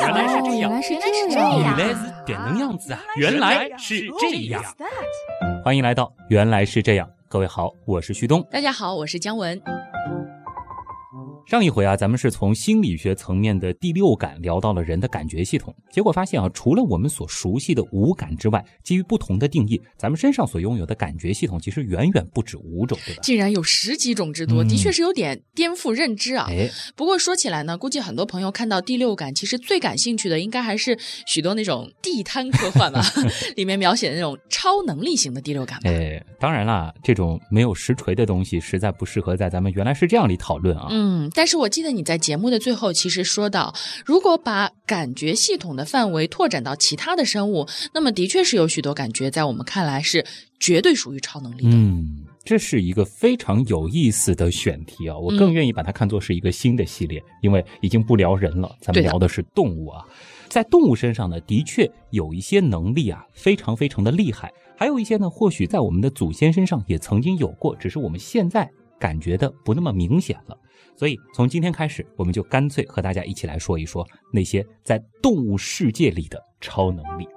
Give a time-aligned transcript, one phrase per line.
[0.00, 3.00] 原来是这样，原来是这样原样，来是点能样子啊！
[3.16, 4.62] 原来是这样。
[5.64, 8.46] 欢迎来到《原来是这样》，各位好，我是旭东。
[8.50, 9.60] 大家好，我是姜文。
[11.46, 23.20] 上一回啊，咱们是从心理学层面的第六感聊到了人的感觉系统，结果发现啊，除了我们所熟悉的五感之外，基于不同的定义，咱们身上所拥有的感觉系统其实远远不止五种，对吧？
[23.22, 26.46] 竟然有十几种之多，嗯的确是有点颠覆认知啊。
[26.48, 33.00] 哎，不过说起来呢，估计很多朋友看到第六感，其实最感兴趣的应该还是许多那种地摊科幻吧，
[33.54, 35.88] 里面描写的那种超能力型的第六感吧。
[35.88, 40.88] 哎，当然啦，这种没有实锤的东西，实在不适合在咱们原来是这样里讨论啊。
[40.90, 43.74] 嗯，但是我记得你在节目的最后其实说到，
[44.06, 50.24] 如果把感觉系统的范围拓展到其他的生物，那么的确是有许多感觉在我们看来是
[50.58, 51.68] 绝对属于超能力的。
[51.70, 55.18] 嗯，这是一个非常有意思的选题啊！
[55.18, 60.02] 我更嗯愿意把它看作是一个新的系列，因为已经不聊人了，咱们聊的是动物啊。
[60.48, 70.56] 在动物身上呢，的确有一些能力啊，非常非常的厉害；还有一些呢，或许在我们的祖先身上也曾经有过，只是我们现在感觉的不那么明显了。
[70.96, 77.28] 所以从今天开始，我们就干脆和大家一起来说一说那些在动物世界里的超能力。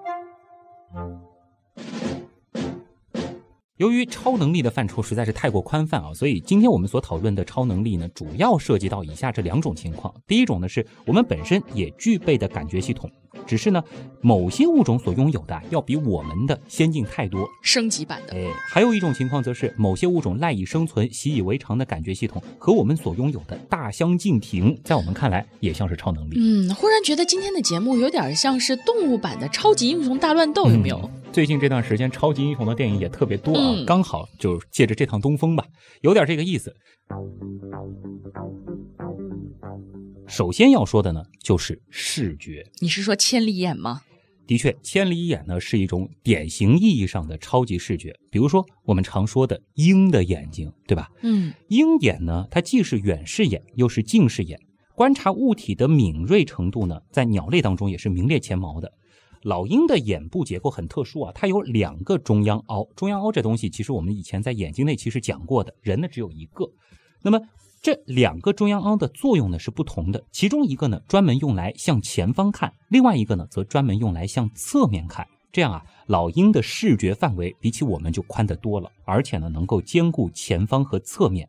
[3.77, 10.13] 由于超能力的范畴实在是太过宽泛啊，所以今天我们所讨论的超能力呢，主要涉及到以下这两种情况。
[10.27, 13.09] 第一种呢，是我们本身也具备的感觉系统，
[13.45, 13.83] 只是呢，
[14.21, 17.47] 某些物种所拥有的啊要比我们的先进太多。
[17.61, 26.37] 升级版的，哎，还有一种情况则是某些物种赖以生存、习以为常的感觉系统和我们所拥有的大相径庭，在我们看来也像是超能力。
[26.39, 30.99] 嗯，忽然觉得今天的节目有点像是动物版的超级英雄大乱斗，有没有？
[31.03, 35.63] 嗯最近这段时间，超级英雄的电影也特别多啊，嗯刚好就借着这趟东风吧，
[36.01, 36.75] 有点这个意思。
[40.29, 42.63] 首先要说的呢，就是视觉。
[42.79, 44.01] 你是说千里眼吗？
[44.45, 51.09] 的确，千里眼呢是一种典型意义上的超级视觉，比如说我们常说的鹰的眼睛，对吧？
[51.23, 54.59] 嗯，鹰眼呢，它既是远视眼，又是近视眼，
[54.95, 58.91] 观察物体的敏锐程度呢，在鸟类当中也是名列前茅的。
[59.41, 62.87] 老鹰的眼部结构很特殊啊，它有两个中央凹。
[62.95, 66.69] 中央凹这东西，其实我们以前在眼睛内其实讲过的，人呢只有一个。
[67.23, 67.39] 那么
[67.81, 75.25] 这两个中央凹的作用呢是不同的，其中一个呢专门用来向前方看，另外一个呢则专门用来向侧面看。
[75.51, 81.47] 这样啊，老鹰的视觉范围比起我们就宽得多了，而且呢能够兼顾前方和侧面。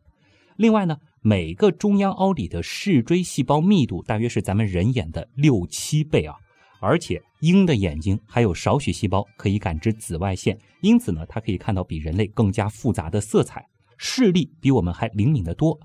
[0.55, 6.35] 另外呢，每个中央凹里的视锥细胞密度大约是咱们人眼的六七倍啊。
[6.79, 13.63] 而且鹰的眼睛还有少许细胞可以感知紫外线，因此呢，它可以看到比人类更加复杂的色彩，
[13.97, 15.77] 视力比我们还灵敏得多。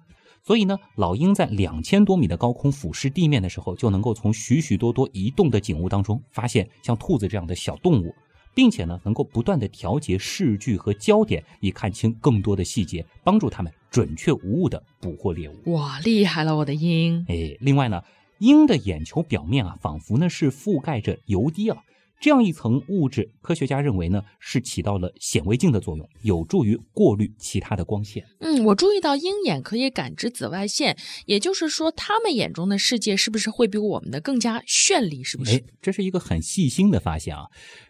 [0.46, 8.14] 所以呢，老鹰在两千多米的高空俯视地面的时候，就能够从许许多多移动的景物当中发现像兔子这样的小动物，
[8.54, 15.72] 并且呢，能够不断的调节视距和焦点，以看清更多的细节，帮助它们准确无误的捕获猎物。
[15.72, 17.26] 哇，厉害了，我的鹰！
[17.28, 18.00] 哎，另外呢，
[18.38, 21.78] 鹰的眼球表面啊，仿佛呢是覆盖着油滴啊，
[22.18, 28.24] 这样一层物质，科学家认为呢是起到了显微镜的作用，有助于过滤其他的光线。
[28.40, 30.96] 嗯，我注意到鹰眼可以感知紫外线，
[31.26, 35.22] 也就是说，他们眼中的世界是不是会比我们的更加绚丽？
[35.22, 37.46] 是不是哎？，这是一个很细心的发现啊。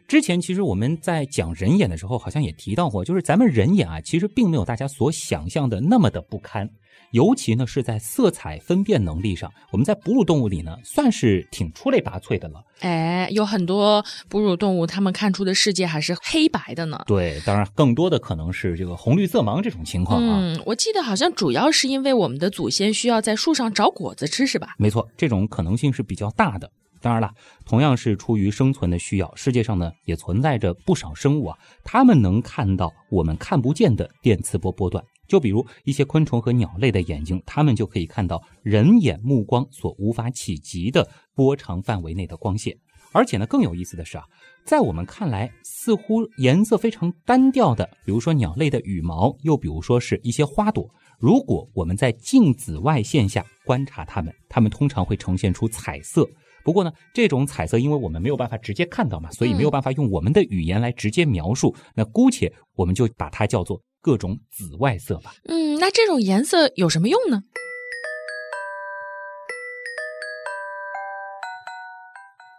[0.08, 6.68] 之前其实我们在讲人眼的时候，好像也提到过，就是咱们人眼啊，其实并没有大家所想象的那么的不堪。
[7.12, 12.62] 尤其呢是在色彩分辨能力上，我们在哺乳动物里呢算是挺出类拔萃的了。
[12.80, 17.02] 哎，有很多哺乳动物，它们看出的世界还是黑白的呢。
[17.06, 20.38] 对，当然更多的可能是这个红绿色盲这种情况啊。
[20.40, 24.74] 嗯，我记得好像主要是因为我们的祖先需要在树上找果子吃，是吧？
[24.78, 26.70] 没错，这种可能性是比较大的。
[27.00, 27.30] 当然了，
[27.64, 35.04] 同样是出于生存的需要，世界上呢也存在着不少生物啊，它们能看到我们看不见的电磁波波段。
[35.26, 42.76] 就比如一些昆虫和鸟类的眼睛，它们就可以看到人眼目光所无法企及的波长范围内的光线。
[43.12, 44.24] 而且呢，更有意思的是啊，
[44.64, 50.86] 在我们看来似乎颜色非常单调的，比如说鸟类的羽毛，又比如说是一些花朵，
[51.18, 56.28] 如果我们在近紫外线下观察它们，它们通常会呈现出彩色。
[56.62, 61.74] 不过呢，这种彩色因为我们没有办法直接看到嘛，所以没有办法用我们的语言来直接描述。
[61.94, 65.34] 那姑且我们就把它叫做各种紫外色吧。
[65.46, 67.42] 嗯，那这种颜色有什么用呢？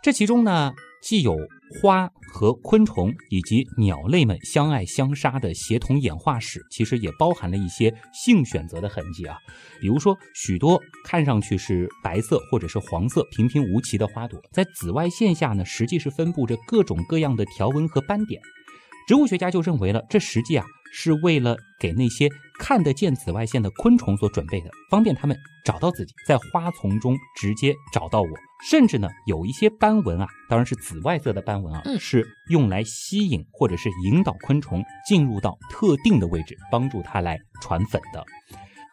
[0.04, 1.38] 这其中呢，既有
[1.82, 9.38] 花和昆虫以及鸟类们相爱相杀的协同演化史，其实也包含了一些性选择的痕迹啊。
[9.80, 18.42] 比如说，许多看上去是白色或者是黄色平平无奇的花朵，在紫外线下呢，实际是分布着各种各样的条纹和斑点。
[19.08, 22.28] 植物学家就认为了，这实际啊是为了给那些
[22.60, 28.30] 看得见紫外线的昆虫所准备的，方便它们找到自己，在花丛中直接找到我。
[28.70, 38.26] 甚至呢，有一些斑纹啊，当然是紫外色的斑纹啊，是用来吸引或者是引导昆虫进入到特定的位置，帮助它来传粉的。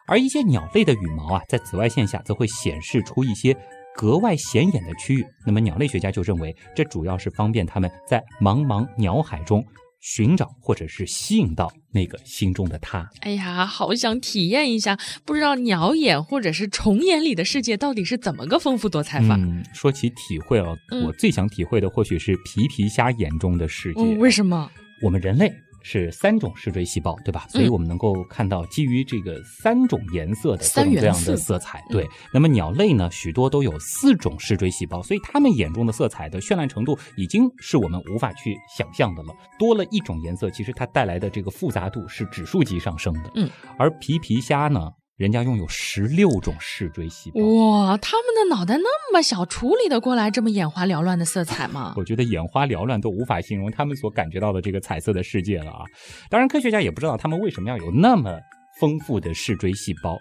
[0.07, 3.57] 而一些鸟类的羽毛啊，在紫外线下则会显示出一些
[3.95, 5.25] 格外显眼的区域。
[5.43, 9.65] 那么，鸟类学家就认为，这主要是方便它们在茫茫鸟海中。
[10.07, 13.09] 寻找或者是吸引到那个心中的他。
[13.21, 19.35] 哎呀，好想体验一下，不知道鸟眼或者是虫眼里的世界到底是怎么个丰富多彩法？
[19.35, 24.03] 嗯，说起体会哦，我最想体会的或许是皮皮虾眼中的世界。
[24.17, 24.69] 为什么？
[25.01, 25.51] 我们人类。
[25.87, 27.45] 是三种视锥细胞，对吧？
[27.47, 31.79] 所以我们能够看到基于这个三种颜色的各种各样的色彩。
[31.91, 39.35] 对，那么鸟类呢，许多都有四种视锥细胞，所以它们眼中的色彩的绚烂程度已经是我们无法去想象的了。
[39.59, 43.31] 多了一种颜色，其实它带来的这个复杂度是指数级上升的。
[43.35, 43.47] 嗯，
[43.77, 44.89] 而皮皮虾呢？
[45.17, 47.97] 人家拥有十六种视锥细胞，哇！
[47.97, 51.93] 他们的脑袋那么小，处理得过来这么眼花缭乱的色彩吗？
[51.97, 55.85] 我觉得眼花缭乱都无法形容他们所感觉到的这个彩色的世界了啊！
[56.29, 58.37] 当然，科学家也不知道他们为什么要有那么
[58.77, 60.19] 丰富的视锥细胞。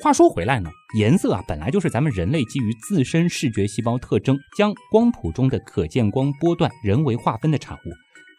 [0.00, 7.90] 话说回来呢，颜色啊本来就是咱们人类基于自身视觉细胞特征，将光谱中的可见光波段人为划分的产物。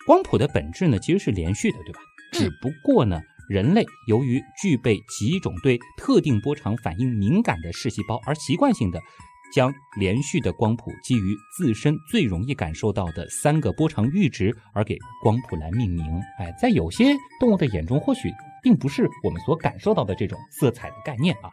[0.08, 2.00] 光谱的本质呢其实是连续的，对吧？
[2.32, 3.20] 只不过呢。
[3.50, 9.02] 人类由于具备几种对特定波长反应敏感的视细胞，而习惯性的
[9.52, 16.06] 将连续的光谱基于自身最容易感受到的三个波长阈值而给光谱来命名。
[16.38, 18.30] 哎，在有些动物的眼中，或许
[18.62, 21.50] 并不是我们所感受到的这种色彩的概念啊。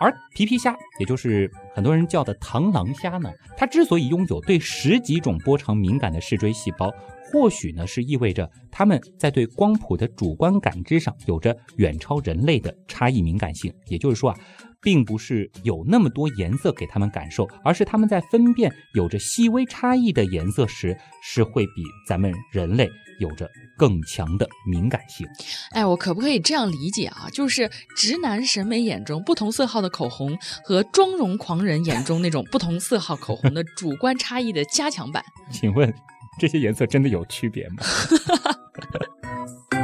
[0.00, 6.90] 而皮皮虾，也就是很多人叫的螳螂虾呢，它之所以拥有对十几种波长敏感的视锥细胞。
[7.32, 13.72] 或许呢，是意味着它们在对光谱的主观感知上有着远超人类的差异敏感性。
[13.86, 14.36] 也就是说啊，
[14.82, 25.26] 并不是有那么多颜色给他们感受，而是他们在分辨有着细微差异的颜色时，是会比咱们人类有着更强的敏感性。
[25.72, 27.28] 哎，我可不可以这样理解啊？
[27.32, 35.22] 就是直男审美眼中不同色号的口红和妆容狂人眼中那种不同色号口红的主观差异的加强版？
[35.52, 35.92] 请问？
[36.38, 37.82] 这些颜色真的有区别吗？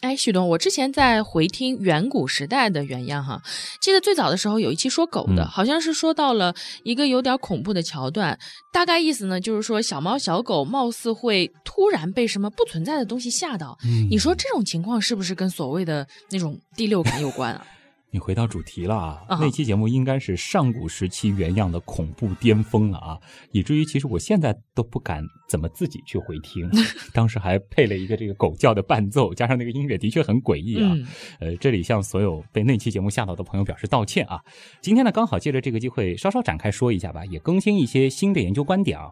[0.00, 3.42] 哎，旭东，我之前在回听远古时代的原样哈，
[3.82, 6.54] 记得最早的时候有一期说狗的，好像是说到了
[6.84, 8.38] 一个有点恐怖的桥段，
[8.72, 13.76] 大概意思呢就是说小猫小狗貌似会突然被什么不存在的东西吓到，
[14.08, 17.66] 你说这种情况是不是跟所谓的那种第六感有关啊？
[18.12, 19.38] 你回到主题了啊！
[19.40, 23.18] 那期节目应该是上古时期原样的恐怖巅峰了啊，
[23.52, 26.68] 以至于其实我现在都不敢怎么自己去回听。
[27.14, 30.92] 当时还配了一个这个狗叫的伴奏，加上那个音乐的确很诡异啊。
[31.38, 34.40] 呃，这里向所有被那期节目吓到的朋友表示道歉啊。
[34.80, 39.10] 今天呢，刚好借着这个机会稍稍展开说一下吧，也更新一些新的研究观点啊。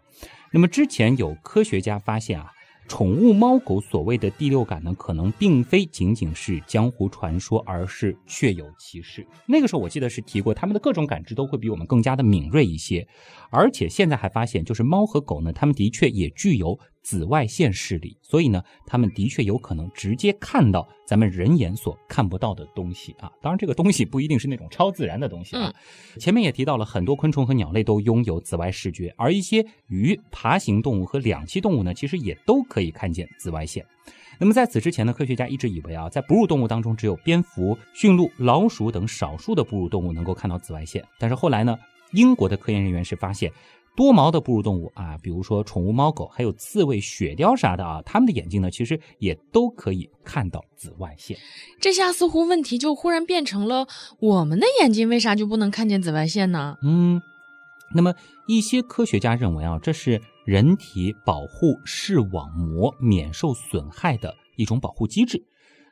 [0.53, 2.51] 那么之前有科学家发现啊。
[2.89, 9.25] 宠物猫狗所谓的第六感呢，可能并非仅仅是江湖传说，而是确有其事。
[9.47, 13.07] 那个时候我记得是提过，它们的各种感知都会比我们更加的敏锐一些，
[13.51, 16.79] 而且现在还发现，就是猫和狗呢，它们的确也具有。
[17.09, 23.33] 紫外线视力，所以呢，他们的确有可能直接看到咱们人眼所看不到的东西啊。
[23.41, 25.73] 当然，这个东西不一定是那种超自然的东西啊。
[26.21, 33.83] 前面也提到了，很多昆虫和鸟类都拥有紫外视觉，而一些鱼、爬行动物和两栖动物呢，其实也都可以看见紫外线。
[34.39, 41.03] 那么在此之前呢，科学家一直以为啊，在哺乳动物当中，只有蝙蝠、驯鹿、老鼠等少数的哺乳动物能够看到紫外线。
[41.19, 41.75] 但是后来呢，
[42.13, 43.51] 英国的科研人员是发现。
[43.99, 51.37] 多毛的哺乳动物啊，比如说宠物猫狗，还有刺猬、雪貂啥的啊，它们的眼睛呢，其实也都可以看到紫外线。
[51.81, 53.89] 这下似乎问题就忽然变成了
[54.21, 56.77] 我们的眼睛为啥就不能看见紫外线呢？
[56.85, 57.21] 嗯，
[57.93, 58.15] 那么
[58.47, 65.43] 一些科学家认为啊，这是人体保护视网膜免受损害的一种保护机制。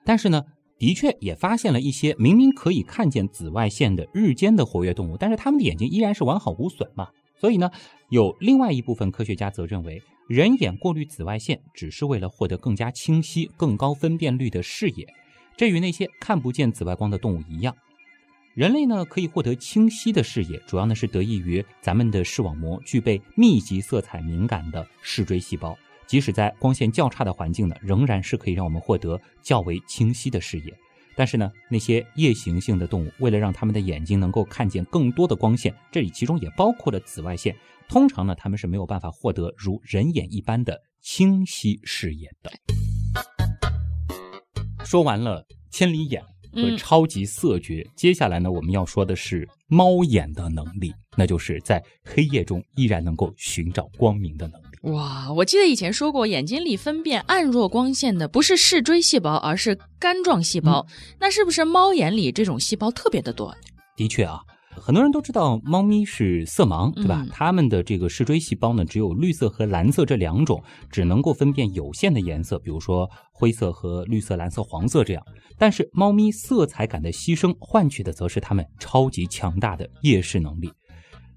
[0.04, 0.44] 但是呢，
[0.78, 7.08] 的确也发现了一些明明可以看见紫外线的日间的活跃动物，但是它们的眼睛依然是完好无损嘛。
[7.38, 7.70] 所以呢，
[8.08, 15.06] 有另外一部分科学家则认为，人眼过滤紫外线只是为了获得更加清晰、更高分辨率的视野，
[15.56, 17.76] 这与那些看不见紫外光的动物一样。
[18.54, 25.76] 人类呢可以获得清晰的视野，主要呢是得益于咱们的视网膜具备密集色彩敏感的视锥细胞，
[26.06, 30.74] 即使在光线较差的环境呢，仍然是可以让我们获得较为清晰的视野。
[31.16, 37.56] 但是呢，那些夜行性的动物，为了让它们的眼睛能够看见更多的光线，这里其中也包括了紫外线，
[37.88, 42.52] 通常呢，它们是没有办法获得如人眼一般的清晰视野的。
[44.84, 46.22] 说完了千里眼。
[46.52, 54.65] 和超级色觉，接下来呢，我们要说的是猫眼的能力，那就是在黑夜中依然能够寻找光明的能力。
[54.82, 60.86] 哇，我记得以前说过，眼睛里分辨暗弱光线的不是视锥细胞，而是杆状细胞。
[61.18, 63.54] 那是不是猫眼里这种细胞特别的多？
[63.96, 64.40] 的确啊。
[64.78, 67.26] 很多人都知道猫咪是色盲，对吧？
[67.32, 75.22] 它们的这个视锥细胞呢，只有绿色和蓝色这两种，只能够分辨有限的颜色，比如说灰色和绿色、蓝色、黄色这样。
[75.56, 80.70] 但是猫咪色彩感的牺牲，换取的则是它们超级强大的夜视能力。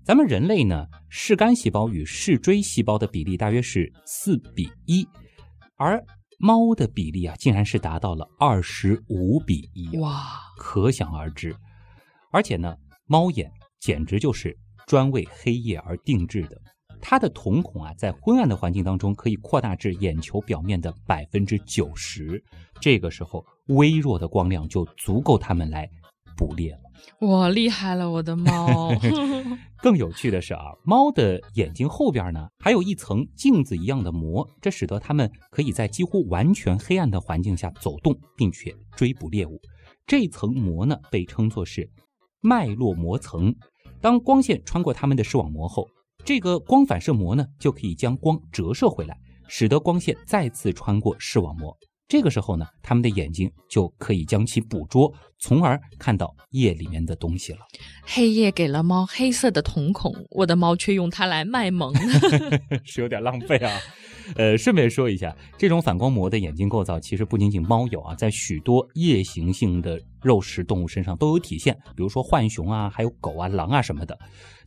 [0.10, 5.08] 咱们人类呢，视杆细胞与视锥细胞的比例大约是四比一，
[5.78, 6.04] 而
[6.40, 10.26] 猫的比例啊，竟然是达到了二十五比一，哇，
[10.58, 11.56] 可想而知。
[12.32, 12.76] 而且呢。
[13.06, 16.60] 猫眼简直就是专为黑夜而定制的，
[17.00, 22.44] 它的瞳孔啊，在昏暗的环境当中可以扩大至眼球表面的百分之九十，
[22.82, 25.88] 这个时候微弱的光亮就足够它们来
[26.36, 26.89] 捕猎了。
[27.20, 28.92] 哇，厉害了，我的猫！
[29.82, 39.60] 更有趣的是啊，猫的眼睛后边呢，还有一层镜子一样的膜，这使得它们可以在几乎完全黑暗的环境下走动，并且追捕猎物。
[40.06, 41.90] 这层膜呢，被称作是。
[42.42, 43.54] 脉络膜层，
[44.00, 45.86] 当光线穿过它们的视网膜后，
[46.24, 51.78] 这个光反射膜呢就可以将光折射回来，使得光线再次穿过视网膜。
[52.10, 57.60] 这个时候呢，它们的眼睛就可以将其捕捉，从而看到夜里面的东西了。
[58.04, 61.94] 黑夜给了猫黑色的瞳孔，我的猫却用它来卖萌，
[62.84, 63.72] 是有点浪费啊。
[64.36, 74.18] 呃，顺便说一下，这种反光膜的眼睛构造，其实不仅仅猫有啊，在许多夜行性的肉食动物身上都有体现，比如说浣熊啊，还有狗啊、狼啊什么的。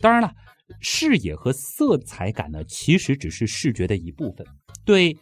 [0.01, 0.33] 当然了，
[0.81, 4.47] 视野和色彩感呢，其实只是视觉的一部分，
[4.85, 5.17] 对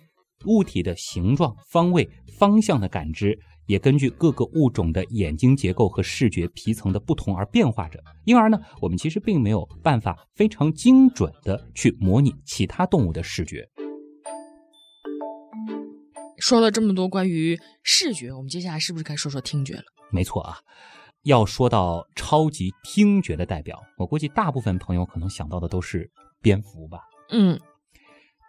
[0.47, 8.02] 物体的形状、方位、方向的感知，也根据各个物种的眼睛结构和视觉皮层的不同而变化着。
[8.25, 13.68] 因而呢，我们其实并没有办法非常精准的去模拟其他动物的视觉。
[16.38, 19.82] 说了这么多关于视觉，我们接下来是不是该说说听觉了？
[20.11, 20.56] 没错啊，
[21.25, 27.00] 要说到超级听觉的代表，我估计大部分朋友可能想到的都是蝙蝠吧。
[27.28, 27.61] 嗯，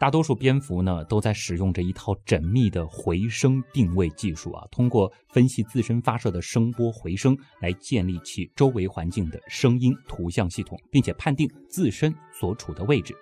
[0.01, 13.15] 大多数蝙蝠呢都在使用着一套缜密的回声定位技术啊，通过分析自身发射的声波回声来建立起周围环境的声音图像系统，并且判定自身所处的位置。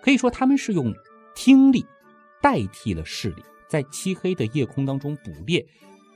[0.00, 0.90] 可以说，他们是用
[1.34, 1.84] 听力
[2.40, 3.42] 代替了视力。
[3.68, 5.66] 在漆黑的夜空当中捕猎，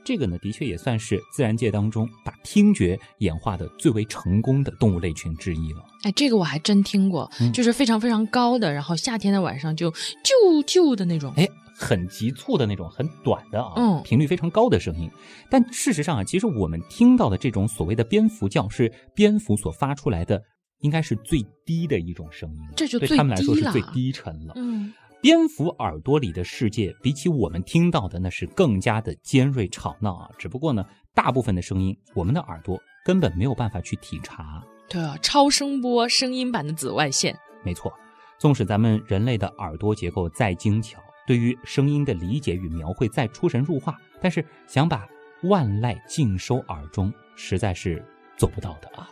[0.09, 5.85] 这个呢，的确也算是自然界当中把听觉演化的最为成功的动物类群之一了。
[6.01, 15.07] 哎，这个我还真听过，就是非常非常高的，然后夏天的晚上就啾啾的那种，哎，很急促的那种，很短的啊，嗯，频率非常高的声音。
[15.47, 20.41] 但事实上啊，其实我们听到的这种所谓的蝙蝠叫，是蝙蝠所发出来的，
[20.79, 24.91] 应该是最低的一种声音，这就对他们来说是最低沉了，嗯。
[25.21, 30.29] 蝙蝠耳朵里的世界，比起我们听到的，那是更加的尖锐吵闹啊！
[30.37, 34.63] 只不过呢，大部分的声音，我们的耳朵根本没有办法去体察。
[34.87, 37.37] 对啊，超声波声音版的紫外线。
[37.65, 37.91] 没错，
[38.37, 45.05] 纵使咱们人类的耳朵结构再精巧，对于声音的理解与描绘再出神入化，但是想把
[45.43, 48.01] 万籁尽收耳中，实在是
[48.37, 49.09] 做不到的啊！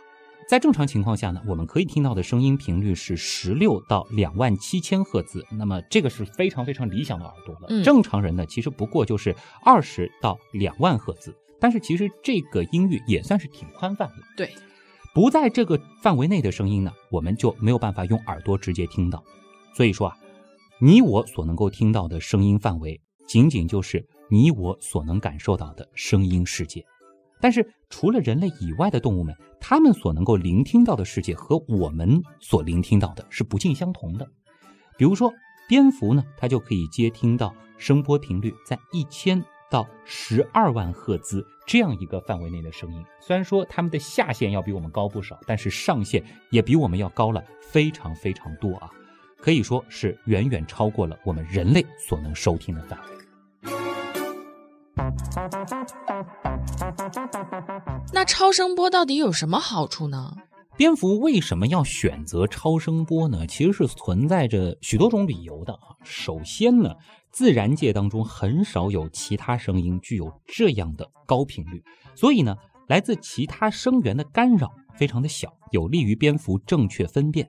[0.48, 7.84] 在正常情况下呢，我们可以听到的声音频率是十六到两万七千赫兹，那么这个是非常非常理想的耳朵了。
[7.84, 14.14] 正常人呢，其实不过就是二十到两万赫兹，但是其实这个音域也算是挺宽泛的。
[14.38, 14.50] 对，
[15.14, 19.22] 不在这个范围内的声音呢，我们就没有办法用耳朵直接听到。
[19.74, 20.16] 所以说啊，
[20.80, 26.82] 你我所能够听到的声音范围，仅仅就是你我所能感受到的声音世界。
[27.40, 34.28] 但是，除了人类以外的动物们，它们所能够聆听到的世界和我们所聆听到的是不尽相同的。
[34.96, 35.32] 比如说，
[35.68, 43.04] 蝙蝠呢，它就可以接听到声波频率在一千到十二万赫兹这样一个范围内的声音。
[43.20, 48.90] 虽然说它们的下限要比我们高不少，但是上限也比我们要高了非常非常多啊！
[49.40, 53.06] 可以说是远远超过了我们人类所能收听的范围。
[58.12, 60.34] 那超声波到底有什么好处呢？
[60.76, 63.46] 蝙蝠为什么要选择超声波呢？
[63.46, 65.96] 其实是存在着许多种理由的啊。
[66.04, 66.94] 首先呢，
[67.32, 71.82] 自然界当中很少有其他声音具有这样的高频率，
[72.14, 72.54] 所以呢，
[72.86, 77.48] 来自其他声源的干扰非常的小，有利于蝙蝠正确分辨。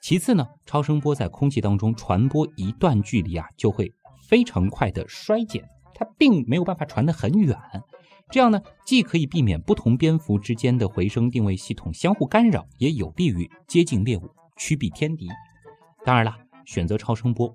[0.00, 3.92] 其次呢，超声波在空气当中传播一段距离啊，就会
[4.28, 7.58] 非常快的衰减，它并没有办法传得很远。
[8.30, 15.28] 这样呢，既可以避免不同蝙蝠之间的回声定位系统相互干扰，也有利于接近猎物，驱避天敌。
[16.04, 17.54] 当然了，选择超声波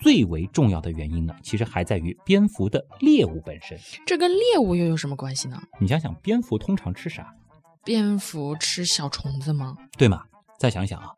[0.00, 3.78] 最为重要的原因呢，其实还在于蝙蝠的猎物本身。
[4.06, 5.60] 这跟猎物又有什么关系呢？
[5.80, 7.34] 你想想，蝙蝠通常吃啥？
[7.84, 9.76] 蝙蝠吃小虫子吗？
[9.98, 10.24] 对吗？
[10.58, 11.10] 再想想啊，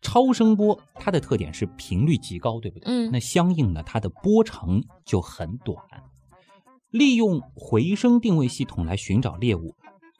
[0.00, 2.84] 超声波它的特点是频率极高，对不对？
[2.86, 5.76] 嗯，那相应呢，它的波长就很短。
[6.90, 9.74] 利用回声定位系统来寻找猎物，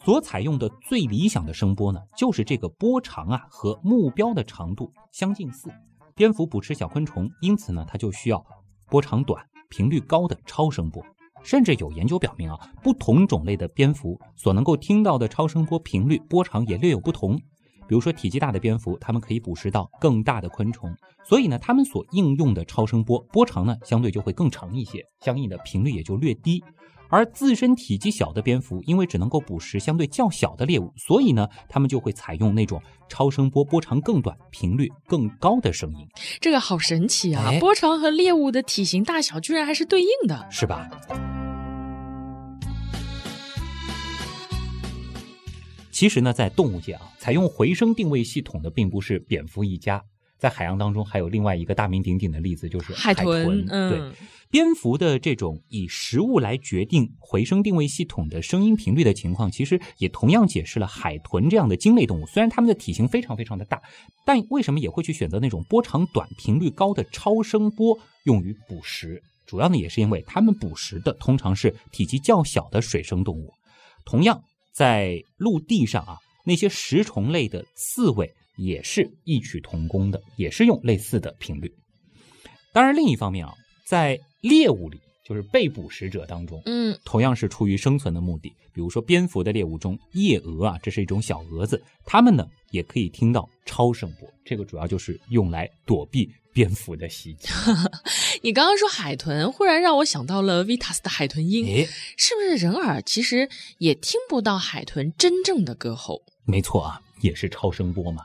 [0.05, 5.71] 所采用的最理想的声波呢，就是这个波长啊和目标的长度相近似。
[6.15, 8.45] 蝙蝠捕吃小昆虫，因此呢，它就需要
[8.91, 11.03] 波长短、频率高的超声波。
[11.43, 17.41] 甚至有研究表明啊，不同种类的蝙蝠所能够听到的超声波频率、波长也略有不同。
[17.89, 26.63] 比如说，体积大的蝙蝠，它们可以捕食到更大的昆虫，所以呢，它们所应用的超声波波长呢，相对就会更长一些，相应的频率也就略低。
[27.11, 36.07] 而自身体积小的蝙蝠，因为只能够捕食相对较小的猎物，所以呢，它们就会采用那种超声波波长更短、频率更高的声音。
[36.39, 37.51] 这个好神奇啊！
[37.61, 40.87] 波长和猎物的体型大小居然还是对应的，是吧？
[45.99, 50.01] 其实呢，在动物界啊，采用回声定位系统的并不是蝙蝠一家，
[50.39, 53.67] 在海洋当中还有另外一个大名鼎鼎的例子，就是海豚。
[53.67, 54.13] 对，
[54.49, 62.27] 蝙蝠的这种以食物来决定回声定位系统的声音频率的情况，其实也同样解释了海豚这样的鲸类动物。
[62.27, 63.83] 虽然它们的体型非常非常的大，
[64.25, 69.21] 但为什么也会去选择那种波长短、频率高的超声波用于捕食？
[69.45, 73.53] 主要呢，也是因为它们捕食的通常是体积较小的水生动物。
[74.05, 74.41] 同样。
[74.79, 81.75] 在陆地上啊，那些食虫类的刺猬也是异曲同工的，也是用类似的频率。
[82.73, 83.53] 当然，另一方面啊，
[83.89, 88.49] 在猎物里，就是被捕食者当中，嗯，同样是出于生存的目的。
[88.73, 96.31] 比如说，蝙蝠的猎物中，夜蛾啊，这是一种小蛾子，它们呢也可以听到超声波，这个主要就是用来躲避。
[96.51, 97.49] 蝙蝠的袭击。
[98.43, 101.87] 你刚刚说海豚，忽然让我想到了 Vitas 的海豚音，
[102.17, 106.21] 是不是人耳其实也听不到海豚真正的歌喉？
[106.45, 108.25] 没错啊，也是超声波嘛。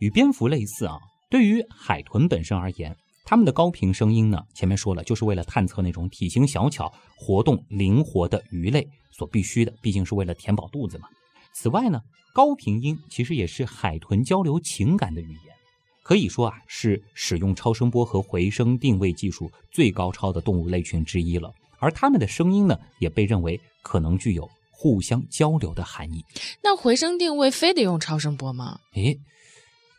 [0.00, 0.98] 与蝙蝠类似啊，
[1.30, 11.08] 对于海豚本身而言，它们的高频声音呢，前面说了，就是为了探测那种体型小巧、活动灵活的鱼类所必须的，毕竟是为了填饱肚子嘛。
[11.54, 12.00] 此外呢，
[12.34, 15.54] 高频音其实也是海豚交流情感的语言。
[16.02, 21.52] 可以说啊，是使用超声波和回声定位技术最高超的动物类群之一了。
[21.78, 26.24] 而它们的声音呢，也被认为可能具有互相交流的含义。
[26.62, 28.80] 那回声定位非得用超声波吗？
[28.94, 29.16] 诶，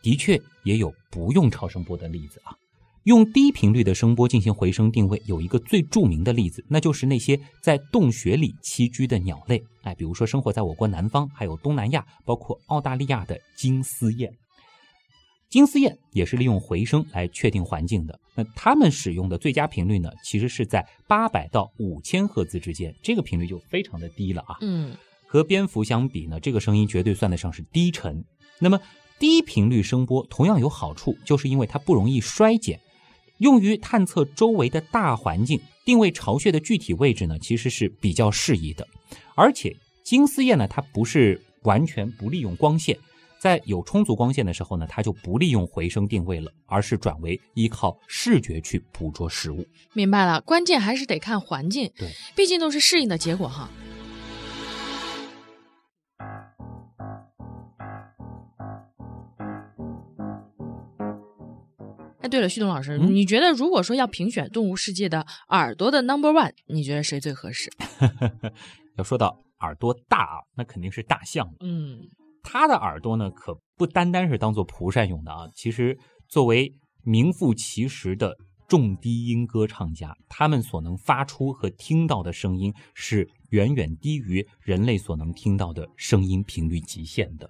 [0.01, 2.53] 的确也有不用超声波的例子啊。
[3.03, 9.61] 用低频率的声波进行回声定位，有一个最著名的例子，那就是那些在洞穴里栖居的鸟类。
[9.81, 14.31] 哎，比如说生活在我国南方，还有东南亚，包括澳大利亚的金丝燕。
[15.49, 18.19] 金丝燕也是利用回声来确定环境的。
[18.33, 24.57] 那它们使用的最佳频率呢，其实是在八百到五千赫兹之间，这个频率就非常的低了啊。
[24.61, 24.95] 嗯，
[25.27, 28.23] 和蝙蝠相比呢，这个声音绝对算得上是低沉。
[28.59, 28.79] 那么
[29.19, 32.79] 低频率声波同样有好处，就是因为它不容易衰减，
[33.39, 38.87] 用于探测周围的大环境、定位巢穴的具体位置呢，其实是比较适宜的。
[39.35, 42.97] 而且金丝燕呢，它不是完全不利用光线。
[43.39, 49.65] 在有充足光线的时候呢，它就不利用回声定位了，而是转为依靠视觉去捕捉食物。
[49.91, 51.91] 明白了，关键还是得看环境。
[51.97, 53.69] 对，毕竟都是适应的结果哈。
[62.23, 67.69] 哎，对了，旭东老师，你觉得如果说要评选动物世界的耳朵的 number one，你觉得谁最合适？
[68.97, 71.53] 要说到耳朵大啊，那肯定是大象。
[71.59, 71.99] 嗯。
[72.41, 75.49] 它的耳朵呢，可不单单是当做蒲扇用的啊。
[75.53, 75.97] 其实，
[76.29, 78.37] 作为名副其实的
[78.69, 87.49] 重低音歌唱家，他们所能发出和听到的声音是远远低于人类所能听到的声音频率极限的。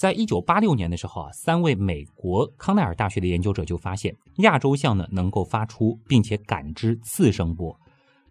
[0.00, 7.78] 在一九八六年的时候啊，三位美国康奈尔大学的研究者就发现，亚洲象呢能够发出并且感知次声波。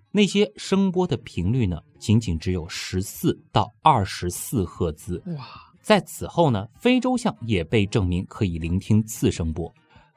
[0.09, 5.21] 那些声波的频率呢，仅仅只有十四到二十四赫兹。
[5.27, 5.45] 哇！
[5.83, 9.71] 在此后呢，非洲象也被证明可以聆听次声波。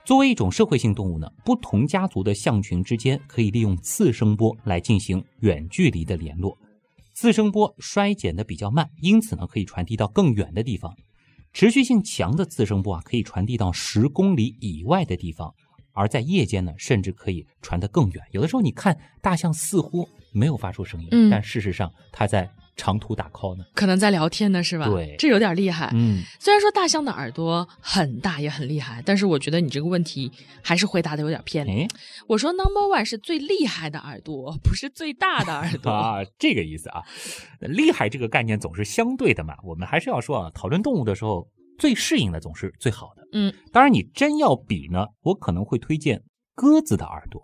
[0.07, 6.57] 作为一种社会性动物呢，不同家族的象群之间可以利用次声波来进行远距离的联络。
[7.13, 10.97] 次声波衰减的比较慢，因此呢，可以传递到更远的地方。
[11.53, 15.55] 持续性强的次声波啊，可以传递到十公里以外的地方，
[15.93, 18.25] 而在夜间呢，甚至可以传得更远。
[18.31, 23.65] 有的时候你看大象似乎没有发出声音，嗯但事实上它在长途打 call 呢。
[23.75, 24.89] 可能在聊天呢，是吧？
[24.89, 25.91] 对这有点厉害。
[25.95, 30.31] 嗯，虽然说大象的耳朵很大也很厉害，但是我觉得你这个问题
[30.63, 31.83] 还是回答的有点偏离。
[31.83, 31.89] 哎
[32.27, 35.91] 我说 number one 是最厉害的耳朵，不是最大的耳朵。
[35.93, 37.03] 啊，这个意思啊，
[37.61, 39.55] 厉害这个概念总是相对的嘛。
[39.65, 41.47] 我们还是要说啊，讨论动物的时候，
[41.79, 43.23] 最适应的总是最好的。
[43.33, 46.23] 嗯，当然你真要比呢，我可能会推荐
[46.55, 47.43] 鸽子的耳朵。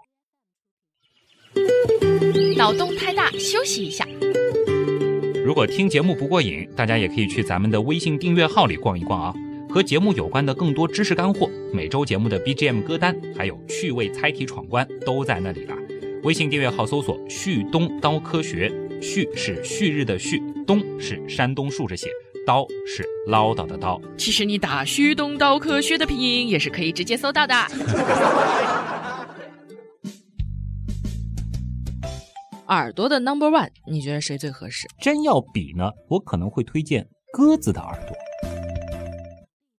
[2.57, 4.07] 脑洞太大，休息一下。
[5.49, 9.35] 如果听节目不过瘾，大家也可以去咱们的微信订阅号里逛一逛啊。
[9.71, 15.75] 和节目有关的更多知识干货，每周节目的 BGM 歌单，还有趣味猜题闯关都在那里了。
[16.23, 22.11] 微信订阅号搜索“旭东刀科学”，旭是旭日的旭，东是山东竖着写，
[22.47, 23.99] 刀是唠叨的刀。
[24.19, 27.55] 其实你打“旭东刀科学”的拼音也是可以直接搜到的。
[32.69, 34.87] 耳朵的 number one，你觉得谁最合适？
[35.01, 38.15] 真要比呢，我可能会推荐鸽子的耳朵。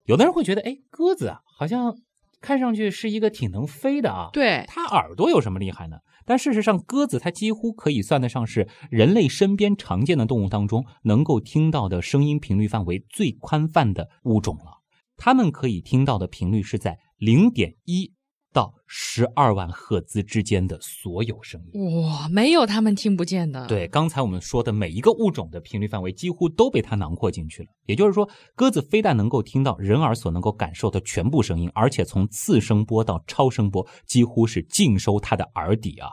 [0.06, 1.96] 有的人会觉得，哎，鸽子啊，好像
[2.42, 4.30] 看上去是一个挺能飞的啊。
[4.34, 5.98] 对，它耳朵有什么厉害呢？
[6.26, 14.80] 但事实上，鸽子它几乎可以算得上是人类身边常见的动物当中能够听到的声音频率范围最宽泛的物种了。
[15.16, 18.14] 它们可以听到的频率是在零点一
[18.52, 22.02] 到十二万赫兹之间的所有声音。
[22.04, 27.70] 哇，没有他们听不见的。，对，刚才我们说的每一个物种的频率范围几乎都被它囊括进去了。
[27.86, 36.10] 也就是说，鸽子非但能够听到人耳所能够感受的全部声音，而且从次声波到超声波几乎是尽收它的耳底啊。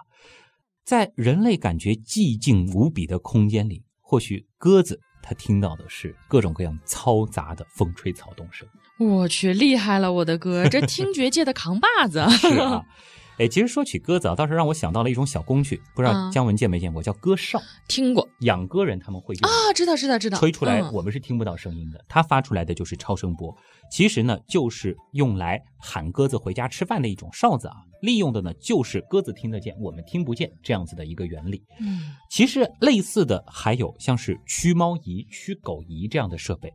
[0.84, 8.68] 在人类感觉寂静无比的空间里，或许鸽子它听到的是各种各样嘈杂的风吹草动声。
[8.98, 12.24] 我去，厉害了，我的哥，这听觉界的扛把子。
[12.38, 12.82] 是啊，
[13.38, 17.60] 哎，其实说起鸽子啊，倒是让我想到了一种小工具，不知道嗯姜文见没见过，叫鸽哨。
[17.86, 23.54] 听过养鸽人他们会用啊，知道知道知道，吹出来，嗯我们是听不到声音的，它发出来的就是超声波。
[23.90, 31.62] 其实呢，就是用来喊鸽子回家吃饭的一种哨子啊，利用的呢就是鸽子听得见，我们听不见这样子的一个原理。
[31.80, 36.72] 嗯其实类似的还有像是驱猫仪、驱狗仪这样的设备。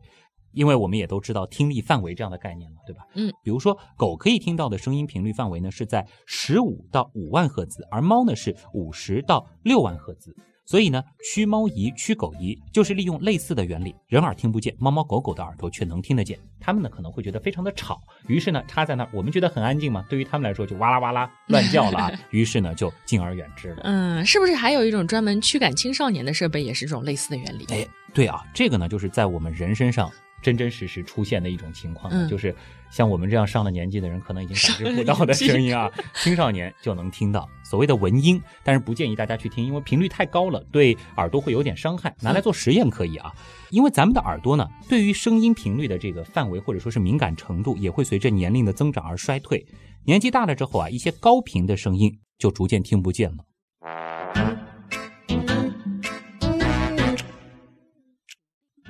[0.52, 3.02] 因为我们也都知道听力范围这样的概念了，对吧？
[3.14, 10.34] 嗯，比如说狗可以听到的声音频率范围呢是在十五到五万赫兹，而猫呢是五十到六万赫兹。
[10.64, 16.38] 所以呢，驱猫仪、驱狗仪就是利用类似的原理，人耳听不见，猫猫狗狗的耳朵却能听得见。
[16.60, 23.80] 它们呢可能会觉得非常的吵，于是呢插在那儿，我们觉得很安静嘛，对于他们来说就哇啦哇啦乱叫了啊， 于是呢就敬而远之了。
[23.82, 27.66] 嗯，是不是还有一种专门驱赶青少年的设备，也是这种类似的原理？
[27.70, 30.08] 哎，对啊，这个呢，就是在我们人身上
[30.42, 32.54] 真真实实出现的一种情况，嗯就是
[32.90, 42.14] 像我们这样上了年纪的人，可能已经感知不到的声音啊，青少年就能听到所谓的蚊音，但是不建议大家去听，因为频率太高了，对耳朵会有点伤害。
[42.20, 43.32] 拿来做实验可以啊，
[43.70, 49.64] 因为咱们的耳朵呢，对于声音频率的这个范围或者说是敏感程度，也会随着年龄的增长而衰退。
[50.04, 53.44] 年纪大了之后啊，一些高频的声音就逐渐听不见了。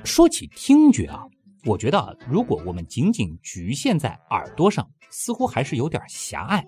[0.04, 1.22] 说起听觉啊，
[1.64, 6.66] 我觉得啊，如果我们仅仅局限在耳朵上，似乎还是有点狭隘。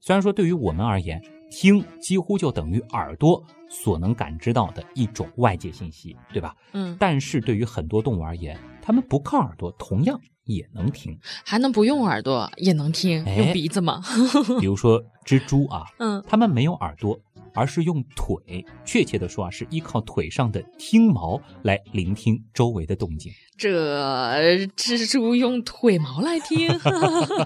[0.00, 6.54] 虽然说对于我们而言，听几乎就等于耳朵所能感知到的一种外界信息，对吧？
[6.72, 11.18] 嗯，但是对于很多动物而言，它们不靠耳朵，同样也能听。
[11.44, 14.00] 还能不用耳朵也能听，哎用鼻子吗？
[14.60, 17.18] 比如说蜘蛛啊，嗯，它们没有耳朵，
[17.56, 23.32] 而是用腿，确切的说啊，是依靠腿上的听毛来聆听周围的动静。
[23.56, 26.68] 这蜘蛛用腿毛来听，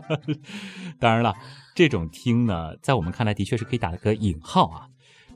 [0.99, 1.33] 当然了，
[1.75, 4.87] 这种听呢，在我们看来的确是可以打个引号啊。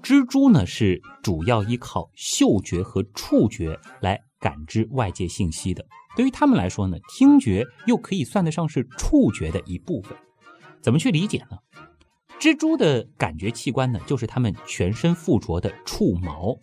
[0.03, 5.87] 蜘蛛呢是主要依靠嗅觉和触觉来感知外界信息的。
[6.15, 10.15] 对于他们来说呢，听觉又可以算得上是触觉的一部分。
[10.83, 11.57] 怎么去理解呢？
[12.45, 16.55] 蜘蛛的感觉器官呢，就是它们全身附着的触毛，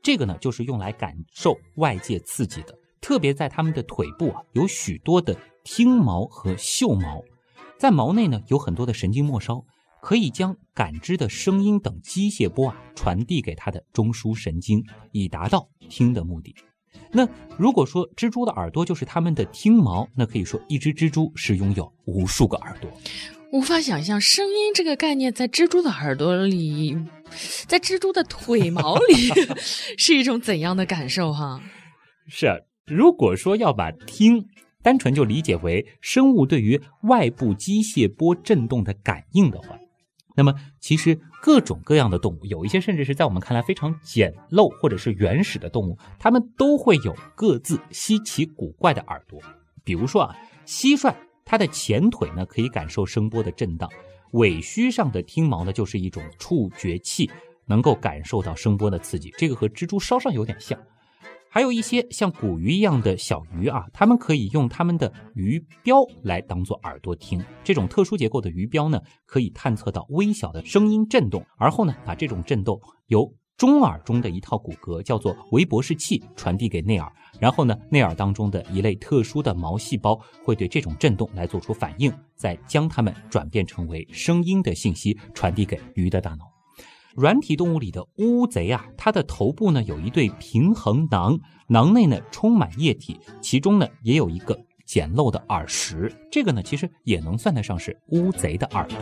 [0.00, 2.78] 这个呢就是用来感受外界刺激的。
[3.00, 7.20] 特别在它们的腿部啊，有许多的听毛和嗅毛，
[7.76, 9.60] 在毛内呢有很多的神经末梢，
[10.00, 16.54] 可以将感知的声音等机械波啊传递给它的中枢神经，以达到听的目的。
[17.10, 22.88] 那如果说蜘蛛的耳朵就是它们的听毛，那可以说一只蜘蛛是拥有无数个耳朵。
[23.54, 26.98] 无法想象声音这个概念在蜘蛛的耳朵里，
[27.68, 29.14] 在蜘蛛的腿毛里
[29.96, 31.62] 是一种怎样的感受哈？
[32.26, 34.46] 是啊，如果说要把听
[34.82, 39.78] 单纯就理解为生物对于外部机械波振动的感应的话，
[40.36, 49.40] 那么其实各种各样的动物，有一些甚至是在我们看来非常简陋或者是原始的动物，它们都会有各自稀奇古怪的耳朵。
[49.84, 50.36] 比如说啊，
[50.66, 51.14] 蟋蟀。
[51.44, 53.88] 它的前腿呢可以感受声波的震荡，
[54.32, 57.30] 尾须上的听毛呢就是一种触觉器，
[57.66, 59.32] 能够感受到声波的刺激。
[59.36, 60.78] 这个和蜘蛛稍稍有点像。
[61.48, 67.40] 还有一些像古鱼一样的小鱼啊，它们可以用它们的鱼标来当做耳朵听。
[67.62, 86.44] 这种特殊结构的鱼标呢，可以探测到微小的声音震动，而后呢把这种震动由中耳中的一套骨骼叫做韦伯氏器传递给内耳，然后呢，内耳当中的一类特殊的毛细胞会对这种振动来做出反应，再将它们转变成为声音的信息传递给鱼的大脑。
[87.14, 98.98] 软体动物里的乌贼啊，它的头部呢有一对平衡囊，囊内呢充满液体，其中呢也有一个简陋的耳石，这个呢其实也能算得上是乌贼的耳朵。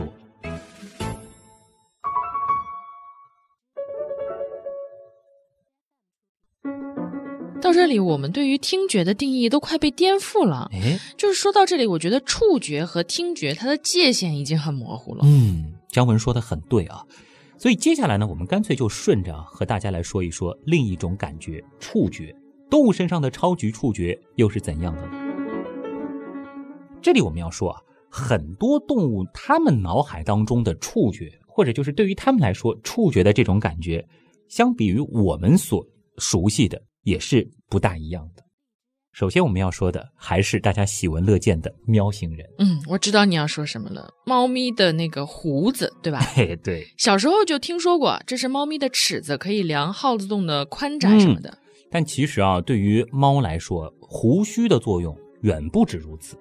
[7.73, 10.69] 到这里，我们对于听觉的定义都快被颠覆了。
[10.73, 15.23] 哎，就是说到这里，我觉得触觉和听觉它的界限已经很模糊了。
[15.25, 17.03] 嗯，姜文说的很对啊。
[17.57, 22.35] 所以接下来呢，我们干脆就顺着和大家来说一说另一种感觉——触觉。
[22.69, 25.11] 动物身上的超级触觉又是怎样的呢？
[27.01, 27.81] 这里我们要说啊，
[28.11, 34.07] 很多动物它们脑海当中的触觉，或者就是对于它们来说，触觉的这种感觉，
[34.49, 35.87] 相比于我们所
[36.19, 36.83] 熟悉的。
[37.03, 38.43] 也是不大一样的。
[39.13, 42.49] 首先，我们要说的还是大家喜闻乐见的喵星人。
[42.59, 44.11] 嗯，我知道你要说什么了。
[44.25, 46.19] 猫咪的那个胡子，对吧？
[46.35, 46.87] 嘿，对。
[46.97, 51.59] 小时候就听说过，这是猫咪的尺子，可以量耗子洞的宽窄什么的。
[51.91, 56.39] 但其实啊，对于猫来说，胡须的作用远不止如此。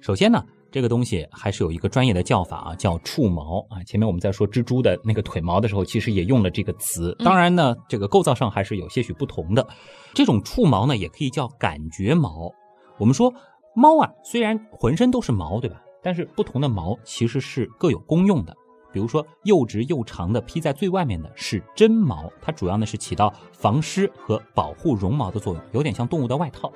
[0.00, 0.44] 首先呢。
[0.72, 3.84] 这个东西还是有一个专业的叫法啊，叫触毛啊。
[3.84, 7.14] 前面我们在说蜘蛛的那个腿毛的时候，其实也用了这个词。
[7.18, 9.68] 当然呢，这个构造上还是有些许不同的。
[10.14, 12.50] 这种触毛呢，也可以叫感觉毛。
[12.98, 13.30] 我们说
[13.76, 15.82] 猫啊，虽然浑身都是毛，对吧？
[16.02, 18.56] 但是不同的毛其实是各有功用的。
[18.94, 26.72] 比如说又直又长的披在最外面的是真毛，它主要呢是起到防湿和保护绒毛的作用，有点像动物的外套。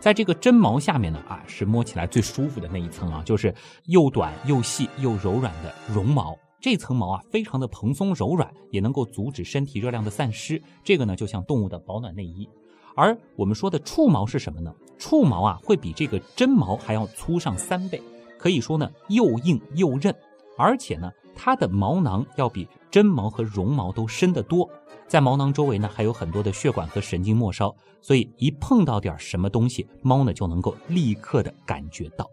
[0.00, 3.52] 在这个真毛下面呢，啊，是摸起来最舒服的那一层啊，就是
[3.86, 6.38] 又短又细又柔软的绒毛。
[6.60, 10.60] 这层毛啊，非常的蓬松柔软，也能够阻止身体热量的散失。
[10.84, 12.48] 这个呢，就像动物的保暖内衣。
[12.94, 14.72] 而我们说的触毛是什么呢？
[14.98, 18.00] 触毛啊，会比这个真毛还要粗上三倍，
[18.38, 20.14] 可以说呢，又硬又韧，
[20.56, 24.68] 而且呢，它的毛囊要比真毛和绒毛都深得多。
[25.06, 32.28] 在毛囊周围呢，还有很多的血管和神经末梢，所以一碰到点什么东西，猫呢就能够立刻的感觉到。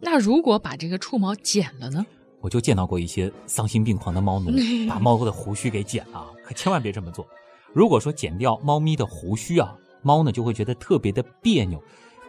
[0.00, 2.06] 那如果把这个触毛剪了呢？
[2.40, 4.50] 我就见到过一些丧心病狂的猫奴
[4.88, 7.26] 把猫的胡须给剪了，可千万别这么做。
[7.72, 11.82] 如果说剪掉猫咪的胡须啊，猫呢就会觉得特别的别扭。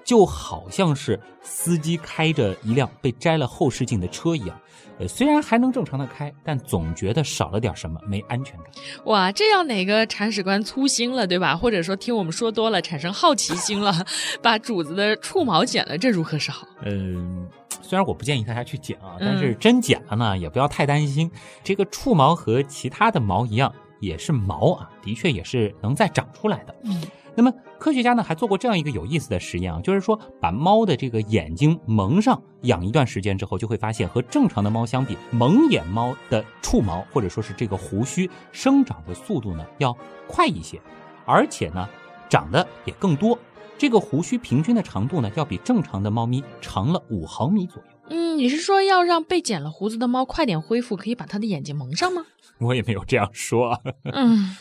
[0.03, 4.59] 就好像是司机开着一辆被摘了后视镜的车一样，
[4.99, 8.65] 呃，虽然还能正常的开，但总觉得少了点什么，没安全感。
[9.05, 11.55] 哇，这要哪个铲屎官粗心了，对吧？
[11.55, 13.93] 或者说听我们说多了，产生好奇心了，
[14.41, 16.67] 把主子的触毛剪了，这如何是好？
[16.83, 17.47] 嗯，
[17.81, 21.29] 虽然我不建议大家去剪啊，但是真剪了呢，也不要太担心。
[21.63, 26.75] 这个触毛和其他的毛一样，也是毛啊，的确也是能再长出来的。
[26.83, 27.01] 嗯。
[27.35, 39.95] 那么科学家呢还做过这样一个有意思的实验啊，就是说把猫的这个眼睛蒙上，养一段时间之后，就会发现和正常的猫相比，蒙眼猫的触毛或者说是这个胡须生长的速度呢要
[40.27, 40.79] 快一些，
[41.25, 41.87] 而且呢
[42.29, 43.37] 长得也更多。
[43.77, 47.89] 这个胡须平均的长度呢要比正常的猫咪长了五毫米左右。
[48.09, 52.25] 嗯，你是说要让被剪了胡子的猫快点恢复，可以把它的眼睛蒙上吗？
[52.59, 53.81] 我也没有这样说。
[54.11, 54.57] 嗯。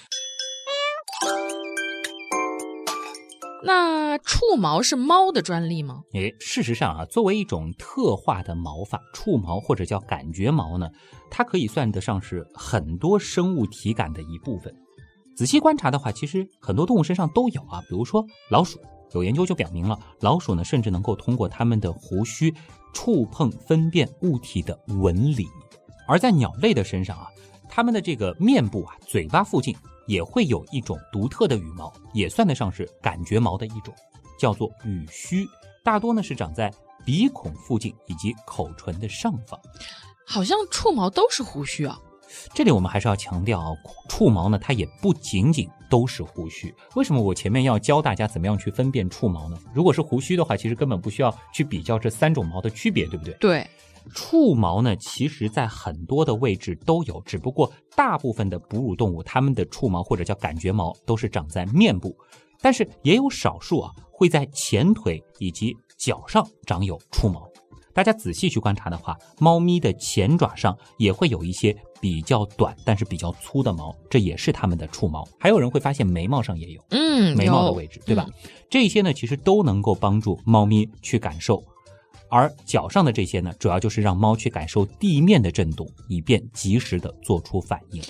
[3.62, 6.02] 那触毛是猫的专利吗？
[6.14, 10.88] 诶，事实上啊，作为一种特化的毛发，触毛或者叫感觉毛呢，
[11.30, 14.74] 它可以算得上是很多生物体感的一部分。
[15.36, 17.80] 仔细观察的话，其实很多动物身上都有啊。
[17.88, 18.78] 比如说老鼠，
[19.12, 22.54] 有研究就表明了，老鼠呢甚至能够通过它们的胡须
[22.92, 25.46] 触碰分辨物体的纹理。
[26.06, 27.26] 而在鸟类的身上啊，
[27.68, 29.74] 它们的这个面部啊、嘴巴附近
[30.06, 33.94] 也会有一种独特的羽毛，也算得上是感觉毛的一种，
[34.38, 35.46] 叫做羽须。
[35.82, 36.72] 大多呢是长在
[37.04, 39.58] 鼻孔附近以及口唇的上方。
[40.26, 41.98] 好像触毛都是胡须啊。
[42.54, 43.70] 这里我们还是要强调啊，
[44.08, 46.72] 触毛呢，它也不仅仅都是胡须。
[46.94, 49.58] 为什么我前面要教大家怎么样去分辨触毛呢？
[49.74, 53.34] 如果是胡须的话，其实根本不需要去比较这三种毛的区别，对不对？
[53.40, 53.68] 对，
[54.14, 62.16] 触毛呢，其实在很多的位置都有，只不过大部分的哺乳动物它们的触毛或者叫感觉毛都是长在面部，
[62.60, 67.48] 但是也有少数啊会在前腿以及脚上长有触毛。
[67.92, 75.26] 大家仔细去观察的话，猫咪的前爪上也会有一些比较短但是比较粗的毛，这也是它们的触毛。
[75.38, 78.26] 还有人会发现眉毛上也有，嗯，眉毛的位置，对吧？
[78.70, 81.62] 这些呢，其实都能够帮助猫咪去感受。
[82.30, 88.02] 而脚上的这些呢，主要就是让猫去感受地面的震动，以便及时的做出反应。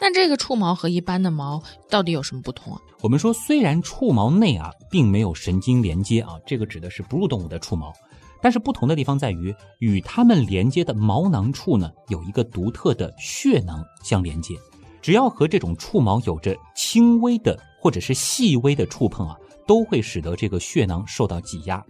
[0.00, 2.80] 那这个触毛和一般的毛到底有什么不同啊？
[3.02, 7.92] 我们说，虽然触毛内啊并没有神经连接啊，这个指的是哺乳动物的触毛，
[8.40, 14.56] 但是不同的地方在于，与它们连接的毛囊处呢有一个独特的血囊相连接。
[15.00, 19.36] 只要和这种触毛有着轻微的或者是细微的触碰啊，
[19.68, 21.84] 都会使得这个血囊受到挤压，